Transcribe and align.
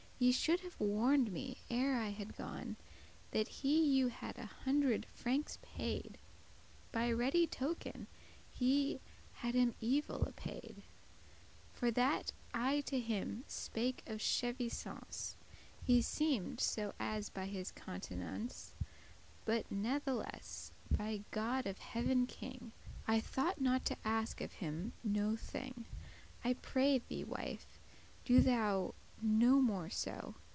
Ye 0.23 0.31
should 0.31 0.59
have 0.59 0.79
warned 0.79 1.31
me, 1.31 1.57
ere 1.67 1.99
I 1.99 2.09
had 2.09 2.35
gone, 2.37 2.75
That 3.31 3.47
he 3.47 3.83
you 3.83 4.09
had 4.09 4.37
a 4.37 4.45
hundred 4.45 5.07
frankes 5.15 5.57
paid 5.63 6.19
By 6.91 7.11
ready 7.11 7.47
token; 7.47 8.05
he 8.53 8.99
*had 9.33 9.55
him 9.55 9.73
evil 9.81 10.19
apaid* 10.21 10.37
*was 10.83 10.83
displeased* 10.83 11.73
For 11.73 11.89
that 11.89 12.31
I 12.53 12.81
to 12.81 12.99
him 12.99 13.45
spake 13.47 14.03
of 14.05 14.19
chevisance,* 14.21 14.83
*borrowing 15.39 15.85
(He 15.85 16.01
seemed 16.03 16.59
so 16.59 16.93
as 16.99 17.29
by 17.29 17.47
his 17.47 17.71
countenance); 17.71 18.75
But 19.43 19.71
natheless, 19.71 20.71
by 20.91 21.23
God 21.31 21.65
of 21.65 21.79
heaven 21.79 22.27
king, 22.27 22.73
I 23.07 23.19
thoughte 23.19 23.59
not 23.59 23.85
to 23.85 23.97
ask 24.05 24.39
of 24.39 24.53
him 24.53 24.93
no 25.03 25.35
thing. 25.35 25.87
I 26.45 26.53
pray 26.53 26.99
thee, 26.99 27.23
wife, 27.23 27.79
do 28.23 28.39
thou 28.39 28.93
no 29.23 29.61
more 29.61 29.87
so. 29.87 30.33